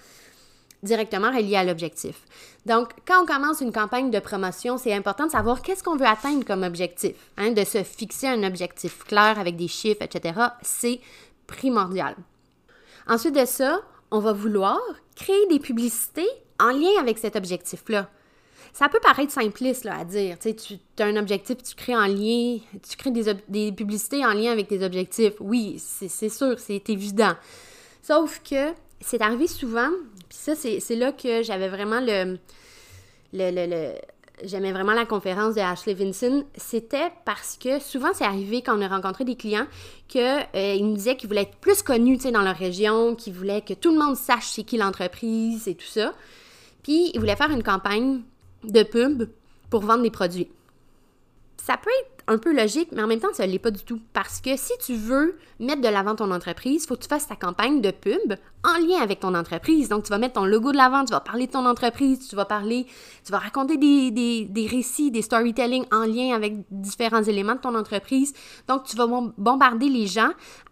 directement 0.82 1.30
reliées 1.30 1.56
à 1.56 1.64
l'objectif. 1.64 2.23
Donc, 2.66 2.92
quand 3.06 3.23
on 3.23 3.26
commence 3.26 3.61
une 3.61 3.73
campagne 3.73 4.11
de 4.11 4.18
promotion, 4.18 4.78
c'est 4.78 4.94
important 4.94 5.26
de 5.26 5.30
savoir 5.30 5.62
qu'est-ce 5.62 5.82
qu'on 5.82 5.97
veut 5.97 6.06
atteindre 6.06 6.44
comme 6.44 6.62
objectif, 6.62 7.14
hein, 7.37 7.52
de 7.52 7.64
se 7.64 7.82
fixer 7.82 8.28
un 8.28 8.42
objectif 8.44 9.04
clair 9.04 9.38
avec 9.38 9.56
des 9.56 9.68
chiffres, 9.68 10.02
etc. 10.02 10.38
C'est 10.62 11.00
primordial. 11.47 12.16
Ensuite 13.06 13.35
de 13.35 13.44
ça, 13.44 13.80
on 14.11 14.20
va 14.20 14.32
vouloir 14.32 14.78
créer 15.16 15.47
des 15.49 15.59
publicités 15.59 16.28
en 16.59 16.70
lien 16.70 16.99
avec 16.99 17.18
cet 17.18 17.37
objectif-là 17.37 18.09
ça 18.73 18.89
peut 18.89 19.00
paraître 19.03 19.33
simpliste 19.33 19.85
là, 19.85 19.99
à 19.99 20.05
dire. 20.05 20.39
Tu 20.39 20.55
tu 20.55 20.79
as 20.99 21.07
un 21.07 21.17
objectif, 21.17 21.57
tu 21.62 21.75
crées 21.75 21.97
en 21.97 22.07
lien, 22.07 22.59
tu 22.89 22.97
crées 22.97 23.11
des, 23.11 23.35
des 23.49 23.73
publicités 23.73 24.25
en 24.25 24.33
lien 24.33 24.53
avec 24.53 24.69
tes 24.69 24.85
objectifs. 24.85 25.35
Oui, 25.41 25.77
c'est 25.79 26.29
sûr, 26.29 26.59
c'est 26.59 26.89
évident. 26.89 27.35
Sauf 28.03 28.41
que 28.49 28.73
c'est 29.00 29.23
arrivé 29.23 29.47
souvent, 29.47 29.91
puis 30.29 30.39
ça, 30.39 30.55
c'est 30.55 30.97
là 30.97 31.12
que 31.12 31.43
j'avais 31.43 31.69
vraiment 31.69 32.00
le. 32.00 32.39
le, 33.33 33.67
le, 33.67 33.95
J'aimais 34.43 34.73
vraiment 34.73 34.95
la 34.95 35.05
conférence 35.05 35.55
de 35.55 35.61
Ashley 35.61 35.93
Vinson. 35.93 36.45
C'était 36.57 37.12
parce 37.27 37.59
que 37.59 37.79
souvent, 37.79 38.09
c'est 38.15 38.25
arrivé 38.25 38.62
quand 38.62 38.79
on 38.79 38.81
a 38.81 38.89
rencontré 38.89 39.25
des 39.25 39.37
clients 39.37 39.67
qu'ils 40.09 40.23
euh, 40.55 40.79
nous 40.79 40.95
disaient 40.95 41.15
qu'ils 41.17 41.29
voulaient 41.29 41.43
être 41.43 41.57
plus 41.57 41.83
connus 41.83 42.17
dans 42.17 42.41
leur 42.41 42.57
région, 42.57 43.15
qu'ils 43.15 43.35
voulaient 43.35 43.61
que 43.61 43.75
tout 43.75 43.93
le 43.93 43.99
monde 43.99 44.17
sache 44.17 44.47
c'est 44.47 44.62
qui 44.62 44.79
l'entreprise 44.79 45.69
et 45.69 45.75
tout 45.75 45.87
ça. 45.87 46.15
Puis, 46.83 47.11
ils 47.12 47.21
voulaient 47.21 47.37
faire 47.37 47.50
une 47.50 47.62
campagne 47.62 48.23
de 48.64 48.83
pub 48.83 49.29
pour 49.71 49.83
vendre 49.83 50.02
des 50.02 50.11
produits. 50.11 50.49
Ça 51.57 51.76
peut 51.76 51.90
être 52.00 52.25
un 52.26 52.38
peu 52.38 52.55
logique, 52.55 52.90
mais 52.93 53.02
en 53.02 53.07
même 53.07 53.21
temps, 53.21 53.33
ça 53.33 53.47
ne 53.47 53.52
l'est 53.52 53.59
pas 53.59 53.71
du 53.71 53.85
tout. 53.85 54.00
Parce 54.12 54.40
que 54.40 54.57
si 54.57 54.73
tu 54.85 54.95
veux 54.95 55.37
mettre 55.59 55.83
de 55.83 55.88
l'avant 55.88 56.14
ton 56.14 56.31
entreprise, 56.31 56.85
il 56.85 56.87
faut 56.87 56.95
que 56.95 57.02
tu 57.02 57.09
fasses 57.09 57.26
ta 57.26 57.37
campagne 57.37 57.81
de 57.81 57.90
pub 57.90 58.35
en 58.64 58.79
lien 58.79 59.00
avec 59.02 59.21
ton 59.21 59.35
entreprise. 59.35 59.88
Donc, 59.88 60.05
tu 60.05 60.11
vas 60.11 60.19
mettre 60.19 60.35
ton 60.35 60.45
logo 60.45 60.73
de 60.73 60.76
l'avant, 60.76 61.05
tu 61.05 61.12
vas 61.12 61.21
parler 61.21 61.47
de 61.47 61.52
ton 61.52 61.67
entreprise, 61.67 62.29
tu 62.29 62.37
vas 62.37 62.45
parler, 62.45 62.87
tu 63.25 63.33
vas 63.33 63.38
raconter 63.38 63.76
des, 63.76 64.11
des, 64.11 64.45
des 64.45 64.67
récits, 64.67 65.11
des 65.11 65.23
storytelling 65.23 65.85
en 65.93 66.05
lien 66.07 66.35
avec 66.35 66.55
différents 66.71 67.23
éléments 67.23 67.57
de 67.57 67.61
ton 67.61 67.75
entreprise. 67.75 68.33
Donc, 68.69 68.85
tu 68.85 68.97
vas 68.97 69.07
bombarder 69.37 69.88
les 69.88 70.07
gens 70.07 70.31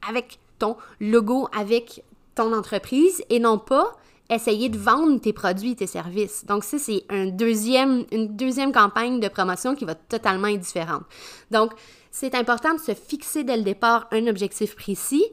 avec 0.09 0.38
ton 0.59 0.76
logo, 1.00 1.49
avec 1.57 2.02
ton 2.35 2.52
entreprise 2.52 3.23
et 3.30 3.40
non 3.40 3.59
pas 3.59 3.97
essayer 4.30 4.68
de 4.68 4.78
vendre 4.78 5.20
tes 5.20 5.32
produits, 5.32 5.75
tes 5.76 5.87
services. 5.87 6.44
Donc 6.44 6.64
ça, 6.64 6.78
c'est 6.78 7.04
une 7.11 7.37
deuxième 7.37 8.73
campagne 8.73 9.20
de 9.20 9.28
promotion 9.28 9.75
qui 9.75 9.85
va 9.85 9.94
totalement 9.94 10.49
être 10.49 10.61
différente. 10.61 11.02
Donc, 11.50 11.73
c'est 12.11 12.35
important 12.35 12.75
de 12.75 12.80
se 12.80 12.94
fixer 12.94 13.44
dès 13.44 13.56
le 13.56 13.62
départ 13.62 14.06
un 14.11 14.26
objectif 14.26 14.75
précis 14.76 15.25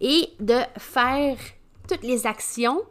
et 0.00 0.28
de 0.40 0.58
faire 0.76 1.36
toutes 1.88 2.02
les 2.02 2.26
actions 2.26 2.82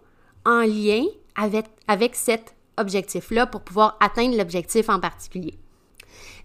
en 0.46 0.62
lien 0.62 1.06
avec, 1.36 1.66
avec 1.88 2.16
cet 2.16 2.56
objectif-là 2.78 3.48
pour 3.48 3.62
pouvoir 3.62 3.98
atteindre 4.00 4.38
l'objectif 4.38 4.90
en 4.90 5.00
particulier. 5.00 5.58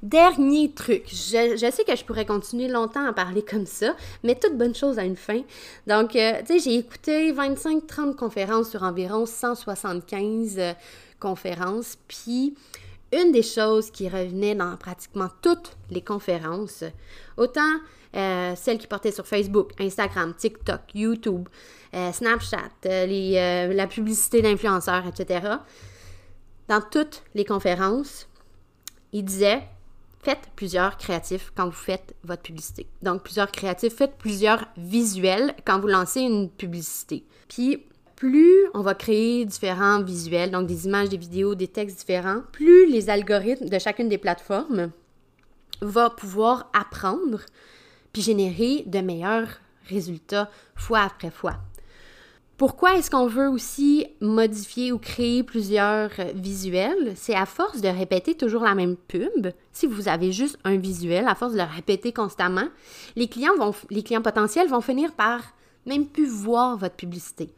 Dernier 0.02 0.72
truc, 0.72 1.04
je, 1.06 1.70
sais 1.72 1.84
que 1.84 1.94
je 1.94 2.04
pourrais 2.04 2.26
continuer 2.26 2.66
longtemps 2.66 3.06
à 3.06 3.12
parler 3.12 3.42
comme 3.42 3.66
ça, 3.66 3.94
mais 4.24 4.34
toute 4.34 4.58
bonne 4.58 4.74
chose 4.74 4.98
a 4.98 5.04
une 5.04 5.14
fin. 5.14 5.42
Donc, 5.86 6.16
euh, 6.16 6.40
tu 6.44 6.58
sais, 6.58 6.58
j'ai 6.58 6.74
écouté 6.78 7.32
25-30 7.32 8.16
conférences 8.16 8.70
sur 8.70 8.82
environ 8.82 9.26
175 9.26 10.56
euh, 10.58 10.72
conférences, 11.20 11.98
puis 12.08 12.56
une 13.12 13.30
des 13.30 13.44
choses 13.44 13.92
qui 13.92 14.08
revenait 14.08 14.56
dans 14.56 14.76
pratiquement 14.76 15.28
toutes 15.40 15.76
les 15.88 16.02
conférences, 16.02 16.82
autant 17.36 17.78
euh, 18.16 18.54
celles 18.56 18.78
qui 18.78 18.88
portaient 18.88 19.12
sur 19.12 19.28
Facebook, 19.28 19.70
Instagram, 19.78 20.34
TikTok, 20.36 20.80
YouTube, 20.96 21.48
Snapchat, 22.12 22.72
la 22.82 23.86
publicité 23.86 24.42
d'influenceurs, 24.42 25.06
etc. 25.06 25.46
Dans 26.66 26.80
toutes 26.80 27.22
les 27.34 27.44
conférences, 27.44 28.26
il 29.12 29.24
disait 29.26 29.62
faites 30.22 30.48
plusieurs 30.56 30.96
créatifs 30.96 31.52
quand 31.56 31.66
vous 31.66 31.72
faites 31.72 32.14
votre 32.24 32.42
publicité. 32.42 32.86
Donc, 33.02 33.24
plusieurs 33.24 33.50
créatifs, 33.50 33.94
faites 33.94 34.16
plusieurs 34.16 34.66
visuels 34.76 35.54
quand 35.64 35.80
vous 35.80 35.88
lancez 35.88 36.20
une 36.20 36.48
publicité. 36.48 37.24
Puis, 37.48 37.84
plus 38.16 38.68
on 38.72 38.82
va 38.82 38.94
créer 38.94 39.44
différents 39.44 40.00
visuels, 40.00 40.52
donc 40.52 40.68
des 40.68 40.86
images, 40.86 41.08
des 41.08 41.16
vidéos, 41.16 41.56
des 41.56 41.66
textes 41.66 41.98
différents, 41.98 42.42
plus 42.52 42.86
les 42.86 43.10
algorithmes 43.10 43.68
de 43.68 43.78
chacune 43.80 44.08
des 44.08 44.18
plateformes 44.18 44.92
vont 45.80 46.10
pouvoir 46.10 46.70
apprendre 46.72 47.40
puis 48.12 48.22
générer 48.22 48.84
de 48.86 49.00
meilleurs 49.00 49.48
résultats 49.88 50.50
fois 50.76 51.00
après 51.00 51.30
fois. 51.30 51.56
Pourquoi 52.62 52.94
est-ce 52.94 53.10
qu'on 53.10 53.26
veut 53.26 53.48
aussi 53.48 54.06
modifier 54.20 54.92
ou 54.92 54.98
créer 54.98 55.42
plusieurs 55.42 56.12
euh, 56.20 56.30
visuels? 56.32 57.14
C'est 57.16 57.34
à 57.34 57.44
force 57.44 57.80
de 57.80 57.88
répéter 57.88 58.36
toujours 58.36 58.62
la 58.62 58.76
même 58.76 58.94
pub. 58.94 59.48
Si 59.72 59.88
vous 59.88 60.06
avez 60.06 60.30
juste 60.30 60.56
un 60.62 60.76
visuel, 60.76 61.26
à 61.26 61.34
force 61.34 61.54
de 61.54 61.58
le 61.58 61.64
répéter 61.64 62.12
constamment, 62.12 62.68
les 63.16 63.26
clients, 63.26 63.56
vont, 63.58 63.74
les 63.90 64.04
clients 64.04 64.22
potentiels 64.22 64.68
vont 64.68 64.80
finir 64.80 65.12
par 65.14 65.40
même 65.86 66.06
plus 66.06 66.28
voir 66.28 66.76
votre 66.76 66.94
publicité. 66.94 67.52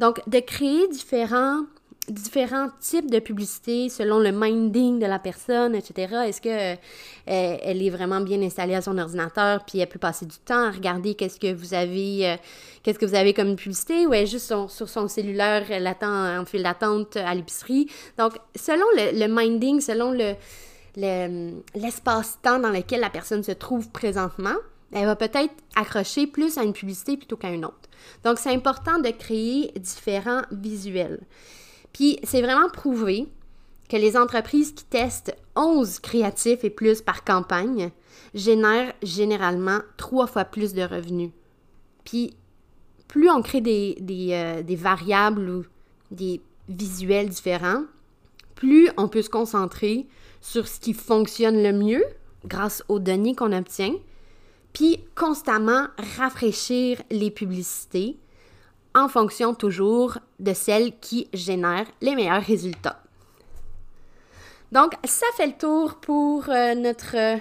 Donc, 0.00 0.20
de 0.28 0.40
créer 0.40 0.88
différents 0.88 1.60
différents 2.08 2.68
types 2.80 3.10
de 3.10 3.20
publicités 3.20 3.88
selon 3.88 4.18
le 4.18 4.32
minding 4.32 4.98
de 4.98 5.06
la 5.06 5.18
personne, 5.18 5.74
etc. 5.74 6.14
Est-ce 6.26 6.40
que 6.40 6.72
euh, 6.72 6.76
elle 7.26 7.82
est 7.82 7.90
vraiment 7.90 8.20
bien 8.20 8.42
installée 8.42 8.74
à 8.74 8.82
son 8.82 8.98
ordinateur, 8.98 9.64
puis 9.64 9.78
elle 9.78 9.88
peut 9.88 10.00
passer 10.00 10.26
du 10.26 10.36
temps 10.38 10.66
à 10.66 10.70
regarder 10.70 11.14
qu'est-ce 11.14 11.38
que 11.38 11.52
vous 11.52 11.74
avez, 11.74 12.30
euh, 12.30 12.36
qu'est-ce 12.82 12.98
que 12.98 13.06
vous 13.06 13.14
avez 13.14 13.34
comme 13.34 13.54
publicité, 13.54 14.06
ou 14.06 14.14
est 14.14 14.26
juste 14.26 14.46
sur, 14.46 14.88
son 14.88 15.06
cellulaire, 15.06 15.70
elle 15.70 15.86
attend 15.86 16.40
en 16.40 16.44
file 16.44 16.64
d'attente 16.64 17.16
à 17.16 17.34
l'épicerie? 17.34 17.88
Donc, 18.18 18.32
selon 18.56 18.86
le, 18.96 19.28
minding, 19.28 19.80
selon 19.80 20.10
le, 20.10 20.34
l'espace-temps 20.96 22.58
dans 22.58 22.70
lequel 22.70 23.00
la 23.00 23.10
personne 23.10 23.44
se 23.44 23.52
trouve 23.52 23.90
présentement, 23.90 24.56
elle 24.92 25.06
va 25.06 25.16
peut-être 25.16 25.54
accrocher 25.76 26.26
plus 26.26 26.58
à 26.58 26.64
une 26.64 26.72
publicité 26.72 27.16
plutôt 27.16 27.36
qu'à 27.36 27.50
une 27.50 27.64
autre. 27.64 27.88
Donc, 28.24 28.38
c'est 28.38 28.50
important 28.50 28.98
de 28.98 29.10
créer 29.10 29.72
différents 29.76 30.42
visuels. 30.50 31.20
Puis 31.92 32.18
c'est 32.22 32.42
vraiment 32.42 32.68
prouvé 32.68 33.28
que 33.88 33.96
les 33.96 34.16
entreprises 34.16 34.72
qui 34.72 34.84
testent 34.84 35.36
11 35.56 35.98
créatifs 36.00 36.64
et 36.64 36.70
plus 36.70 37.02
par 37.02 37.24
campagne 37.24 37.90
génèrent 38.34 38.94
généralement 39.02 39.80
trois 39.96 40.26
fois 40.26 40.44
plus 40.44 40.72
de 40.72 40.82
revenus. 40.82 41.30
Puis 42.04 42.34
plus 43.08 43.28
on 43.28 43.42
crée 43.42 43.60
des, 43.60 43.96
euh, 44.32 44.62
des 44.62 44.76
variables 44.76 45.50
ou 45.50 45.64
des 46.10 46.40
visuels 46.68 47.28
différents, 47.28 47.84
plus 48.54 48.88
on 48.96 49.08
peut 49.08 49.22
se 49.22 49.28
concentrer 49.28 50.06
sur 50.40 50.66
ce 50.66 50.80
qui 50.80 50.94
fonctionne 50.94 51.62
le 51.62 51.72
mieux 51.72 52.04
grâce 52.46 52.82
aux 52.88 52.98
données 52.98 53.34
qu'on 53.34 53.52
obtient, 53.52 53.94
puis 54.72 55.04
constamment 55.14 55.88
rafraîchir 56.16 57.02
les 57.10 57.30
publicités 57.30 58.18
en 58.94 59.08
fonction 59.08 59.54
toujours 59.54 60.18
de 60.38 60.52
celle 60.52 60.98
qui 61.00 61.28
génère 61.32 61.86
les 62.00 62.14
meilleurs 62.14 62.42
résultats. 62.42 63.02
Donc, 64.70 64.92
ça 65.04 65.26
fait 65.36 65.46
le 65.46 65.52
tour 65.52 65.96
pour 65.96 66.48
euh, 66.48 66.74
notre 66.74 67.38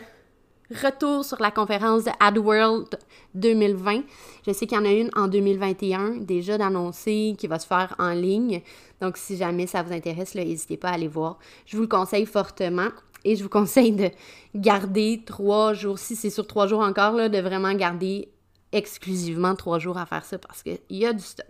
retour 0.70 1.24
sur 1.24 1.42
la 1.42 1.52
conférence 1.52 2.06
de 2.06 2.12
AdWorld 2.20 3.00
2020. 3.36 4.02
Je 4.46 4.52
sais 4.52 4.68
qu'il 4.68 4.78
y 4.78 4.82
en 4.82 4.86
a 4.86 4.92
une 4.92 5.10
en 5.16 5.28
2021 5.28 6.18
déjà 6.22 6.58
d'annoncer 6.58 7.36
qui 7.38 7.48
va 7.48 7.60
se 7.60 7.68
faire 7.68 7.96
en 8.00 8.12
ligne. 8.12 8.62
Donc, 9.00 9.18
si 9.18 9.38
jamais 9.38 9.68
ça 9.68 9.82
vous 9.82 9.94
intéresse, 9.94 10.36
n'hésitez 10.36 10.78
pas 10.78 10.90
à 10.90 10.94
aller 10.94 11.08
voir. 11.08 11.40
Je 11.66 11.76
vous 11.78 11.84
le 11.84 11.88
conseille 11.88 12.26
fortement. 12.26 12.90
Et 13.24 13.36
je 13.36 13.44
vous 13.44 13.50
conseille 13.50 13.92
de 13.92 14.10
garder 14.56 15.22
trois 15.26 15.74
jours, 15.74 16.00
si 16.00 16.16
c'est 16.16 16.32
sur 16.32 16.48
trois 16.48 16.66
jours 16.66 16.82
encore, 16.82 17.30
de 17.30 17.40
vraiment 17.40 17.74
garder 17.74 18.30
exclusivement 18.72 19.56
trois 19.56 19.80
jours 19.80 19.98
à 19.98 20.06
faire 20.06 20.26
ça 20.26 20.38
parce 20.38 20.64
qu'il 20.64 20.80
y 20.90 21.06
a 21.06 21.14
du 21.14 21.24
stock. 21.24 21.46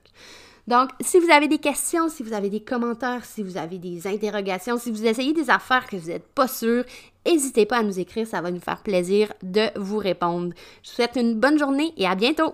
Donc, 0.67 0.89
si 0.99 1.19
vous 1.19 1.31
avez 1.31 1.47
des 1.47 1.57
questions, 1.57 2.07
si 2.07 2.23
vous 2.23 2.33
avez 2.33 2.49
des 2.49 2.61
commentaires, 2.61 3.25
si 3.25 3.41
vous 3.41 3.57
avez 3.57 3.79
des 3.79 4.07
interrogations, 4.07 4.77
si 4.77 4.91
vous 4.91 5.05
essayez 5.05 5.33
des 5.33 5.49
affaires 5.49 5.87
que 5.87 5.95
vous 5.95 6.09
n'êtes 6.09 6.27
pas 6.27 6.47
sûr, 6.47 6.83
n'hésitez 7.25 7.65
pas 7.65 7.77
à 7.77 7.83
nous 7.83 7.99
écrire, 7.99 8.27
ça 8.27 8.41
va 8.41 8.51
nous 8.51 8.59
faire 8.59 8.83
plaisir 8.83 9.33
de 9.41 9.67
vous 9.75 9.97
répondre. 9.97 10.53
Je 10.83 10.89
vous 10.89 10.95
souhaite 10.95 11.15
une 11.15 11.39
bonne 11.39 11.57
journée 11.57 11.93
et 11.97 12.05
à 12.05 12.15
bientôt! 12.15 12.53